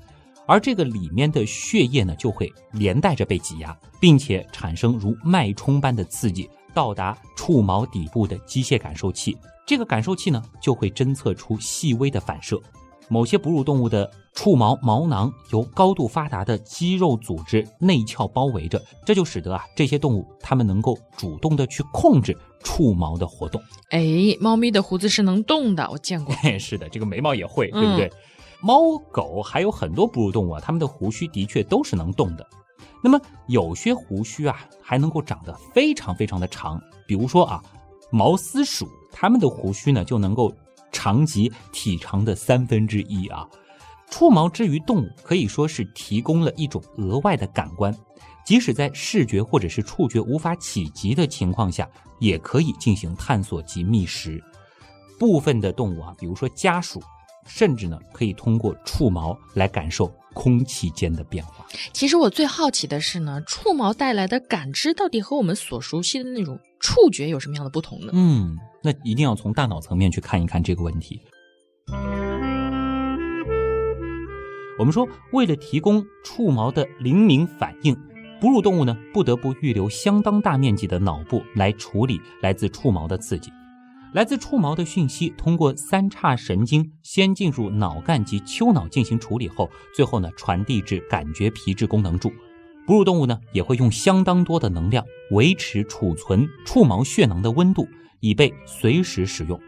[0.52, 6.46] 而这个里面的血液呢就会连带着被挤压，并且产生如脉冲般的刺激。
[6.74, 9.34] 到达触毛底部的机械感受器，
[9.66, 12.60] 这个感受器呢就会侦测出细微的反射。
[13.08, 23.58] 某些哺乳动物的触毛毛囊由高度发达的肌肉组织内鞘包围着，这就使得啊这些动物它们能够主动的去控制触毛的活动。
[23.88, 26.34] 哎，猫咪的胡子是能动的，我见过。
[26.36, 28.12] 嘿， 是的，这个眉毛也会，对不对？
[28.62, 32.48] 猫狗还有很多哺乳动物啊，它们的胡须的确都是能动的。
[33.02, 37.62] 那么有些胡须啊，还能够长得非常非常的长，比如说啊，
[38.12, 40.54] 毛丝鼠，它们的胡须呢就能够
[40.92, 43.48] 长及体长的三分之一啊。
[44.08, 47.92] 触毛之于动物，可以说是提供了一种额外的感官，
[48.44, 51.88] 即使在视觉或者是触觉无法企及的情况下，
[52.20, 54.40] 也可以进行探索及觅食。
[55.18, 57.02] 部分的动物啊，比如说家鼠，
[57.46, 61.66] 甚至呢可以通过触毛来感受空气间的变化。
[61.92, 68.12] 其实我最好奇的是呢，触毛带来的感知到底和我们所熟悉的那种触觉有什么样的不同呢？
[68.14, 71.20] 嗯，那一定要从大脑层面去看一看这个问题。
[74.78, 77.96] 我们说，为了提供触毛的灵敏反应，
[78.40, 83.52] 哺乳动物呢不得不预留相当大面积的脑部来处理来自触毛的刺激。
[84.12, 92.30] 来自触毛的讯息通过三叉神经先进入脑干及丘脑进行处理后，最后呢传递至感觉皮质功能柱。
[92.86, 97.88] 哺乳动物呢也会用相当多的能量维持储存触毛血囊的温度，
[98.20, 99.58] 以备随时使用。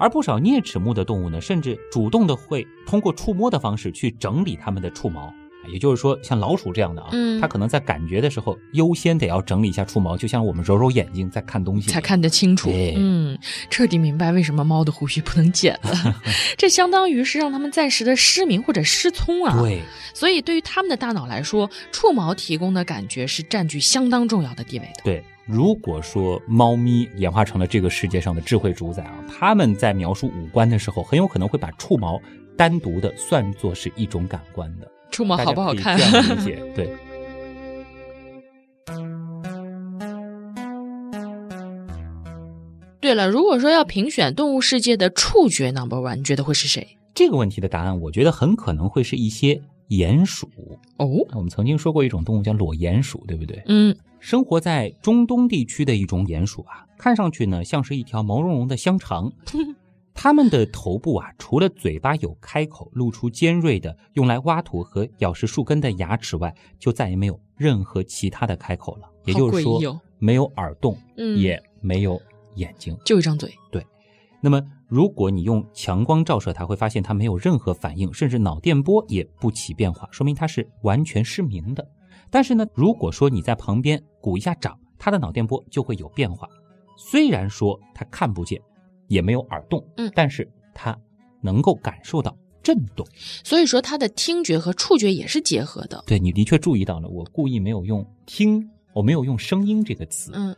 [0.00, 5.32] 而不少啮齿目的动物呢，甚至主动的会通过触摸的方式去整理它们的触毛。
[5.68, 12.94] 也就是说，像老鼠这样的啊，嗯它可能在感觉的时候优先得要整理一下触毛，就像我们揉揉眼睛在看东西，才看得清楚对。
[12.96, 13.38] 嗯，
[13.70, 16.22] 彻底明白为什么猫的胡须不能剪了。
[16.56, 19.60] 这相当于是让它们暂时的失明或者失聪啊。
[19.60, 19.80] 对。
[20.14, 25.02] 所以对于它们的大脑来说，触毛提供的感觉是占据相当重要的地位的。
[25.02, 32.20] 对，如果说猫咪演化成了这个世界上的智慧主宰啊，它们在描述五官的时候，很有可能会把触毛
[32.56, 34.88] 单独的算作是一种感官的。
[35.14, 35.96] 触摸好不好看？
[35.96, 36.90] 理解， 对。
[43.00, 46.96] 对了，如果说要评选动物世界的触觉 number one，你觉得会是谁？
[47.14, 50.50] 这个问题的答案，我觉得很可能会是一些鼹鼠。
[50.96, 53.62] 哦，我们曾经说过一种动物叫裸鼹鼠，对不对？
[53.66, 59.30] 嗯，生活在中东地区的一种鼹鼠啊，看上去呢像是一条毛茸茸的香肠。
[60.14, 69.10] 它们的头部啊，除了嘴巴有开口，露出尖锐的用来挖土和咬食树根的牙齿外，就再也没有任何其他的开口了。
[69.24, 72.20] 也就是说，没有耳洞，嗯也没有
[72.54, 72.96] 眼睛。
[73.04, 73.52] 就一张嘴。
[73.72, 73.84] 对
[74.40, 81.86] 那么，如果你用强光照射它，会发现它没有任何反应，甚至脑电波也不起变化，说明它是完全失明的。
[82.30, 86.48] 但是呢，如果说你在旁边鼓一下掌，它的脑电波就会有变化。
[86.96, 88.60] 虽然说它看不见，
[89.14, 90.98] 也没有耳洞，嗯但是它
[91.40, 93.06] 能够感受到震动。
[93.44, 96.02] 所以说它的听觉和触觉也是结合的。
[96.06, 100.32] 对你的确注意到了，我故意没有用听，我没有用声音这个词。
[100.34, 100.56] 嗯，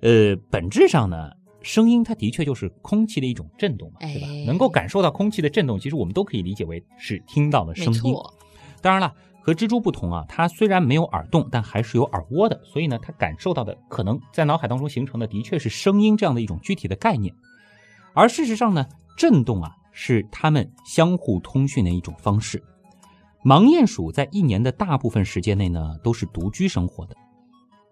[0.00, 1.32] 呃，本质上呢，
[1.62, 4.44] 声音它的确就是空气的一种震动嘛，对吧哎？
[4.46, 8.14] 能够感受到空气的震动，其实我们都可以理解为是听到了声音。
[8.80, 17.34] 当然了，和蜘蛛不同啊，它虽然没有耳洞，但还是有耳蜗的，所以呢，它感受到的可能在脑海当中形成的的确是声音这样的一种具体的概念。
[18.18, 18.84] 而事实上呢，
[19.16, 22.60] 震动啊是它们相互通讯的一种方式。
[23.44, 27.14] 盲鼹鼠在一年的大部分时间内呢都是独居生活的，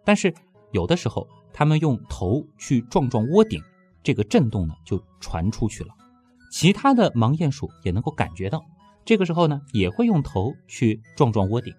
[0.04, 0.34] 但是
[0.72, 3.62] 有的时候它们用头去撞撞窝顶，
[4.02, 5.94] 这个震动呢就传出去了，
[6.50, 8.60] 其他的盲鼹鼠也能够感觉到。
[9.04, 11.72] 这个时候呢，也会用头去撞撞窝顶，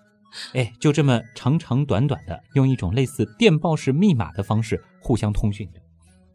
[0.52, 5.80] 哎，就这么长长短短的，用一种类似电报式密码的方式互相通讯着。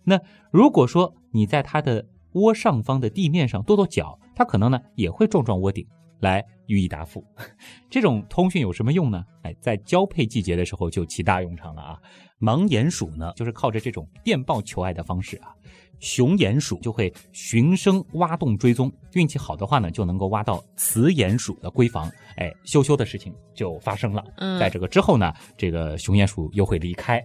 [0.04, 0.20] 那
[0.52, 5.86] 如果说你在它的窝上方的地面上跺跺脚，它可能呢也会撞撞窝顶
[6.20, 7.24] 来予以答复。
[7.90, 9.24] 这种通讯有什么用呢？
[9.44, 12.00] 哎，在交配季节的时候就起大用场了啊！
[12.40, 15.54] 盲鼹鼠呢，就是靠着这种电报求爱的方式啊。
[16.00, 22.10] 雄鼹鼠就会循声挖洞追踪，运气好的话呢，就能够挖到雌鼹鼠的闺房。
[22.38, 24.24] 哎，羞羞的事情就发生了。
[24.38, 27.24] 嗯，在这个之后呢，这个雄鼹鼠又会离开。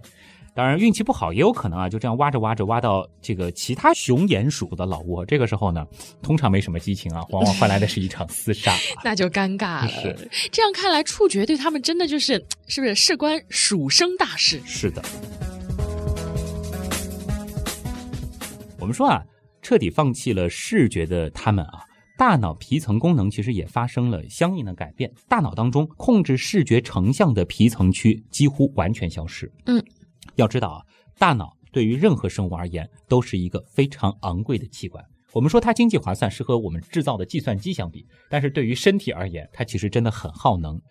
[0.57, 5.23] 当然，运气不好也有可能啊，就这样挖着挖着挖到这个其他雄鼹鼠的老窝。
[5.23, 5.85] 这个时候呢，
[6.19, 8.73] 通常没什么激情啊，往往换来的是一场厮杀，
[9.05, 9.87] 那就尴尬了。
[9.87, 14.59] 是这样看来，触觉对他们真的就是是不是事关鼠生大事？
[14.65, 14.99] 是的。
[18.79, 19.21] 我们说啊，
[19.61, 21.83] 彻底放弃了视觉的他们啊，
[22.17, 25.11] 大脑皮层功能其实也发生了相应的改变。
[25.29, 29.51] 大脑当中控制视觉成像的皮层区几乎完全消失。
[29.67, 29.83] 嗯，
[30.37, 30.81] 要知道啊，
[31.19, 35.03] 大脑对于任何生物而言都是一个非常昂贵的器官。
[35.33, 40.81] 我们说它经济划算，是和我们制造的计算机相比，但是对于身体而言，它其实真的很耗能。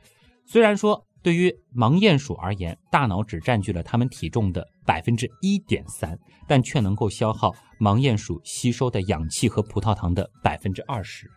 [0.45, 1.03] 虽然说。
[1.23, 6.17] 对于盲鼹鼠而言，大脑只占据了它们体重的百分之一点三，
[6.47, 11.29] 但却能够消耗盲鼹鼠吸收的氧气和葡萄糖的百分之二十。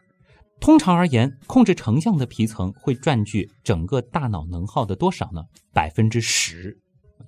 [0.59, 5.41] 通常而言，控制成像的皮层会占据整个大脑能耗的多少呢？
[5.73, 6.77] 百分之十，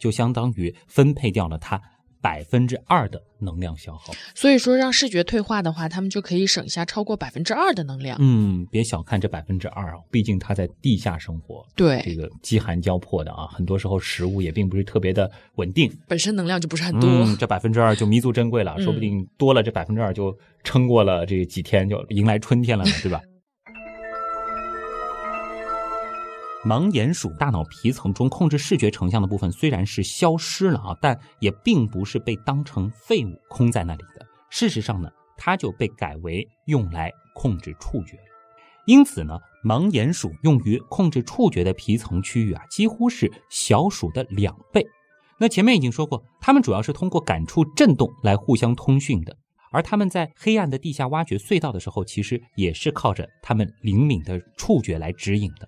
[0.02, 1.80] 就相当于分配掉了它。
[2.24, 8.16] 百分之二的能量消耗，所以说让视觉退化的话，他们就可以省下超过百分之二的能量。
[8.22, 17.10] 嗯，别小看这百分之二啊，毕竟它在地下生活，对这个饥寒交迫的啊，很多时候食物也并不是特别的稳定，本身能量就不是很多。
[17.39, 23.20] 这百分之二就弥足珍贵了，说不定多了这百分之二就撑过了这几天，就迎来春天了呢，对吧？
[26.64, 34.24] 盲鼹鼠大脑皮层中控制视觉成像的部分虽然是消失了啊，但也并不是被当成废物空在那里的。
[34.51, 38.24] 事实上呢，它就被改为用来控制触觉了。
[38.86, 44.86] 因此呢，盲鼹鼠用于控制触觉的皮层区域啊，几乎是小鼠的两倍。
[45.39, 49.36] 那前面已经说过，它们主要是通过感触震动来互相通讯的，
[49.72, 55.68] 而它们在黑暗的地下挖掘隧道的时候，其实也是靠着它们灵敏的触觉来指引的。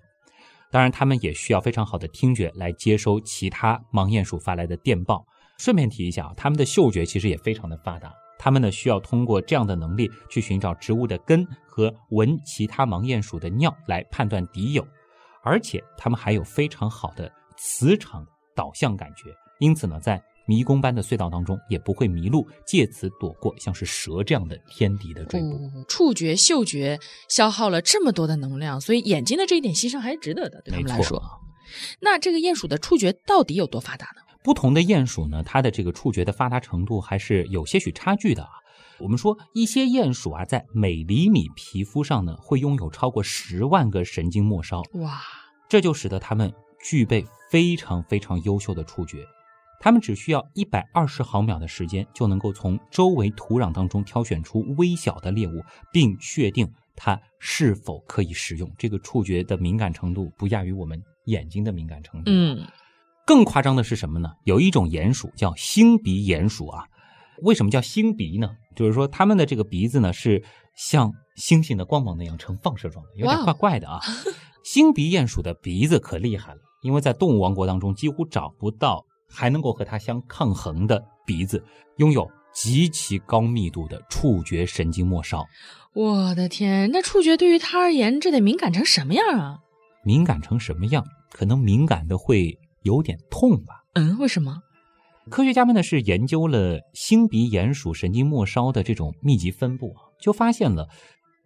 [0.74, 5.24] 当然，它们也需要非常好的听觉来接收其他盲鼹鼠发来的电报。
[5.56, 8.12] 顺便提一下啊，它们的嗅觉其实也非常的发达。
[8.40, 14.84] 它们呢需要通过这样的能力去寻找植物的根和闻其他盲鼹鼠的尿来判断敌友，
[15.44, 19.30] 而且它们还有非常好的磁场导向感觉。
[19.60, 25.58] 因此呢，在迷宫般的隧道当中也不会迷路，借此躲过像是蛇这样的天敌的追捕。
[25.88, 31.22] 触觉、嗅觉消耗了这么多的能量，所以眼睛的这一点牺牲还是值得的，对他们来说。
[32.00, 34.22] 那这个鼹鼠的触觉到底有多发达呢？
[34.42, 38.50] 不同的鼹鼠呢，它的这个触觉的发达程度还是有些许差距的啊。
[39.00, 44.82] 我们说一些鼹鼠啊，在每厘米皮肤上呢，会拥有超过十万个神经末梢。
[44.94, 45.20] 哇，
[45.68, 46.52] 这就使得它们
[46.84, 49.24] 具备非常非常优秀的触觉。
[49.84, 55.62] 它们只需要一百二十毫秒的时间，就能够从周围土壤当中挑选出微小的猎物，
[55.92, 56.66] 并确定
[56.96, 58.72] 它是否可以食用。
[58.78, 62.30] 这个触觉的敏感程度不亚于我们眼睛的敏感程度。
[62.30, 62.66] 嗯，
[63.26, 64.32] 更夸张的是什么呢？
[64.44, 66.86] 有一种鼹鼠叫星鼻鼹鼠啊。
[67.42, 68.56] 为什么叫星鼻呢？
[68.74, 70.42] 就是说它们的这个鼻子呢是
[70.74, 74.00] 像星星的光芒那样呈放射状的，有点怪怪的啊。
[74.64, 79.04] 星鼻鼹鼠的鼻子可厉害了，因为在动物王国当中几乎找不到。
[79.34, 81.62] 还能够和它相抗衡的鼻子，
[81.96, 85.44] 拥有极其高密度的触觉神经末梢。
[85.92, 89.58] 我的天，那触觉对于它而言，这得敏感成什么样啊？
[90.04, 91.04] 敏感成什么样？
[91.32, 93.82] 可能敏感的会有点痛吧？
[93.94, 94.60] 嗯，为什么？
[95.30, 100.86] 科学家们呢是研究了星鼻鼹鼠神经末梢的这种密集分布啊，就发现了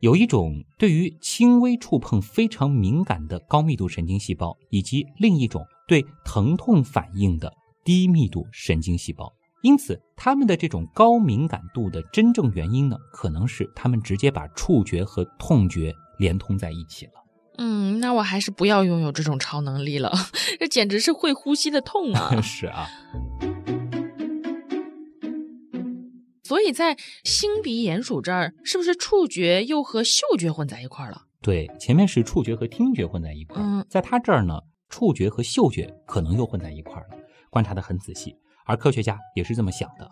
[0.00, 7.52] 有一种对于轻微触碰非常敏感的高密度神经细胞，以及另一种对疼痛反应的。
[7.88, 9.32] 低密度神经细胞，
[9.62, 17.12] 因此他们的这种高敏感度的真正原因呢，可能是他们直接把触觉和痛觉连通在一起了。
[17.56, 20.12] 嗯，那我还是不要拥有这种超能力了，
[20.60, 22.38] 这简直是会呼吸的痛啊！
[22.44, 22.86] 是啊。
[26.44, 31.22] 所以在星鼻鼹鼠这儿，是不是触觉又和嗅觉混在一块儿了？
[31.40, 34.60] 对，前面是触觉和听觉混在一块儿，嗯在它这儿呢，
[34.90, 37.16] 触觉和嗅觉可能又混在一块儿了。
[37.50, 38.34] 观察得很仔细，
[38.64, 40.08] 而科学家也是这么想的。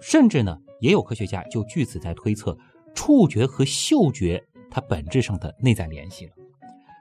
[0.00, 2.56] 甚至呢，也有科学家就据此在推测
[2.94, 6.32] 触觉和嗅觉它本质上的内在联系了。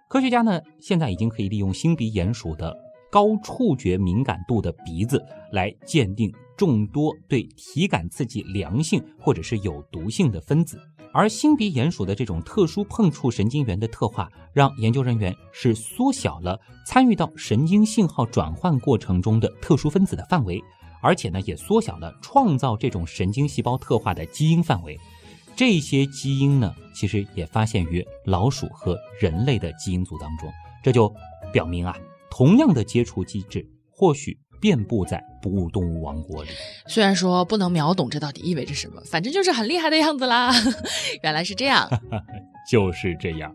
[0.07, 2.77] 科学家呢，现在已经可以利用新鼻鼹鼠的
[3.11, 10.79] 高触觉敏感度的鼻子来鉴定众多对体感刺激良性或者是有毒性的分子。
[11.13, 20.59] 而新鼻鼹鼠的这种特殊碰触神经元的特化，让研究人员是缩小了参与到神经信号转换过程中的特殊分子的范围，
[21.03, 24.99] 而且呢，也缩小了创造这种神经细胞特化的基因范围。
[25.55, 30.51] 这些基因呢，其实也发现于老鼠和人类的基因组当中，
[30.83, 31.13] 这就
[31.51, 31.95] 表明啊，
[32.31, 36.49] 同样的接触机制或许遍布在哺乳动物王国里。
[36.87, 40.53] 虽然说不能秒懂这到底意味着什么，反正就是很厉害的样子啦。
[41.21, 41.89] 原来是这样，
[42.71, 43.53] 就是这样。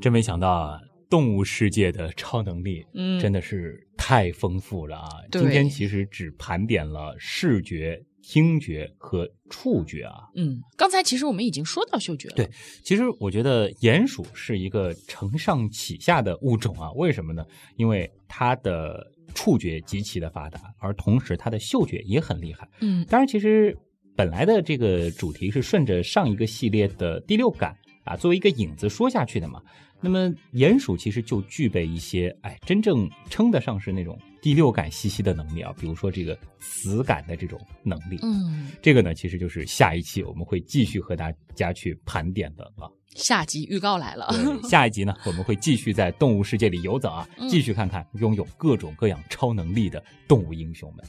[0.00, 0.80] 真没想到啊，
[1.10, 5.08] 动物世界的超能力，嗯真的是太丰富了啊！
[5.30, 10.14] 今天其实只盘点了视觉、听觉和触觉啊。
[10.34, 12.48] 嗯，刚才其实我们已经说到嗅觉了，对
[12.82, 17.44] 其实我觉得鼹鼠是一个承上启下的物种啊，为什么呢？
[17.76, 22.66] 因为它的触觉极其的发达，而同时它的嗅觉也很厉害。
[22.80, 23.76] 嗯当然，其实
[24.16, 29.60] 本来的这个主题是顺着上一个系列的第六感啊，作为一个引子说下去的嘛。
[30.00, 38.18] 那么鼹鼠其实就具备一些哎，真正称得上是那种第六感息息的能力啊，比如说这个磁感的这种能力。
[38.22, 42.88] 嗯，这个呢，其实就是下一期我们会继续和大家去盘点的啊。
[43.16, 44.28] 下集预告来了，
[44.62, 51.04] 下一集呢，我们会继续在动物世界里游走啊，嗯继续看看拥有各种各样超能力的动物英雄们。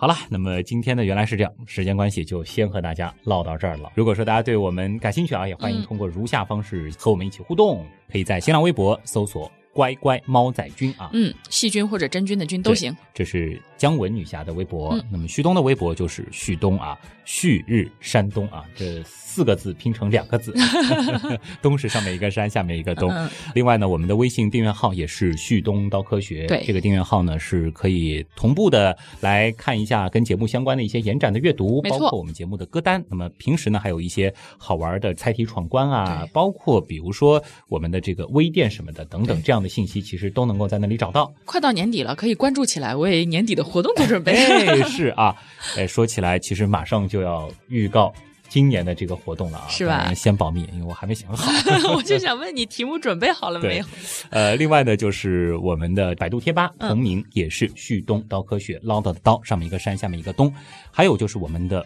[0.00, 3.92] 好了，那么今天呢，原来是这样，时间关系就先和大家唠到这儿了。
[3.94, 12.96] 如果说大家对我们感兴趣啊，也欢迎嗯通过如下方式和我们一起互动，可以在新浪微博搜索“乖乖猫仔君”啊，嗯，细菌或者真菌的菌都行。
[13.14, 15.04] 这是姜文女侠的微博，嗯。
[15.10, 20.54] 那么旭东的微博就是旭东啊，旭日山东啊，这四个字拼成两个字，
[21.62, 23.10] 东是上面一个山，下面一个东。
[23.10, 26.62] 嗯另外呢，我们的微信订阅号也是旭东刀科学，对。
[26.66, 33.04] 这个订阅号呢是可以同步的来看一下跟节目相关的一些延展的阅读，包括我们节目的歌单。
[33.08, 41.32] 那么平时呢，还有一些好玩的猜题闯关啊，包括比如说我们的这个微店什么的等等这样的信息，其实都能够在那里找到。
[41.44, 44.32] 快到年底了，可以关注起来，为年底的活动做准备。
[44.32, 45.34] 哎，是啊，
[45.76, 48.12] 哎，说起来，其实马上就要预告
[48.48, 51.50] 今年的这个活动了啊，是吧先保密，因为我还没想好。
[51.94, 53.84] 我就想问你，题目准备好了没有？，
[54.30, 60.52] 呃，另外呢，就是我们的百度贴吧嗯同名也是旭东刀科学，唠叨的刀，上面一个山，下面一个东，
[60.90, 61.84] 还有就是我们的。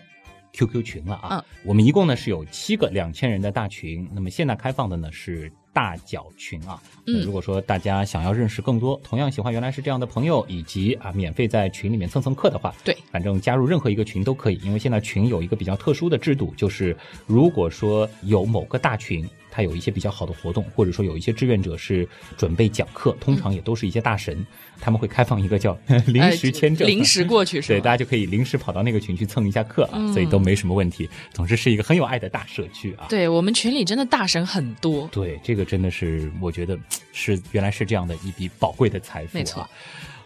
[0.56, 6.80] QQ 群了啊，嗯我们一共呢是有七个两千人的大群，那么现在开放的呢是大角群啊。
[7.06, 16.96] 嗯如果说大家想要认识更多同样喜欢原来是这样的朋友，以及啊免费在群里面蹭蹭课的话，对，反正加入任何一个群都可以，因为现在群有一个比较特殊的制度，就是
[17.26, 24.44] 如果说有某个大群，它有一些比较好的活动，或者说有一些志愿者是准备讲课，通常也都是一些大神，
[24.80, 25.78] 他们会开放一个叫
[26.08, 31.08] 临时签证，呃临时过去是对，大家就可以临时跑到那个群去蹭一下课啊，嗯所以都没什么问题。
[31.32, 33.06] 总之是一个很有爱的大社区啊。
[33.08, 35.08] 对我们群里真的大神很多。
[35.12, 36.76] 对，这个真的是我觉得
[37.12, 39.30] 是原来是这样的一笔宝贵的财富、啊。
[39.34, 39.68] 没错。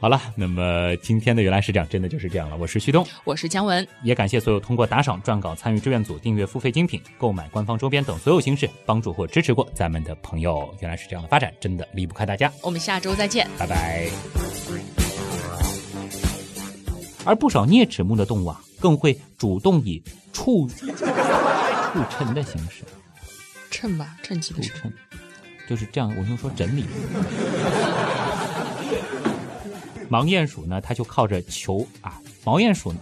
[0.01, 2.57] 好了，那么今天的原来是这样，真的就是这样了。
[2.57, 10.72] 我是旭东，我是姜文，也感谢所有通过打赏、撰稿、参与志愿组、订阅付费精品、购买官方周边等所有形式帮助或支持过咱们的朋友。
[10.78, 12.53] 原来是这样的发展，真的离不开大家。
[12.62, 13.49] 我们下周再见。
[13.59, 14.09] 拜拜。
[17.24, 20.01] 而不少啮齿目的动物啊，更会主动以
[20.32, 20.76] 触触
[22.09, 22.84] 衬的形式，
[23.68, 24.55] 趁吧，趁机
[25.68, 26.09] 就是这样。
[26.16, 26.86] 我用说整理。
[30.11, 32.99] 盲鼹鼠呢，它就靠着求啊，毛鼹鼠呢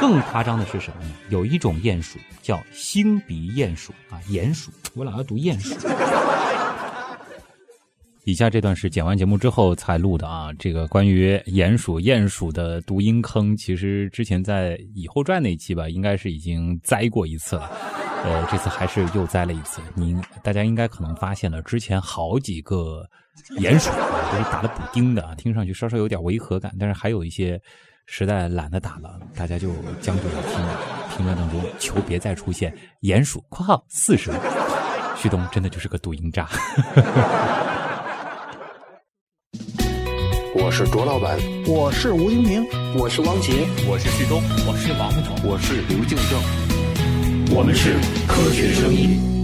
[0.00, 1.10] 更夸张的是什么呢？
[1.28, 5.74] 有一种鼹鼠叫星鼻鼹鼠啊，鼹鼠，我老要读鼹鼠。
[8.24, 17.68] 以下这段是剪完节目之后才录的啊，这个关于鼹鼠、鼹鼠的读音坑，其实之前在《以后传》那一期吧，应该是已经栽过一次了。
[18.24, 19.80] 呃，这次还是又栽了一次。
[19.96, 23.04] 您大家应该可能发现了，之前好几个
[23.56, 26.72] 鼹鼠啊都是打了补丁的啊，听上去稍稍有点违和感。
[26.78, 27.60] 但是还有一些
[28.06, 29.70] 实在懒得打了，大家就
[30.00, 30.64] 将就着听。
[31.16, 34.30] 评论当中求别再出现鼹鼠（括号四十）。
[35.18, 36.48] 旭东真的就是个赌音渣。
[40.54, 47.56] 我是卓老板，我是吴英平，我是汪杰，我是旭东，我是王木头，我是刘敬正。
[47.56, 47.94] 我们是
[48.28, 49.41] 科学声音。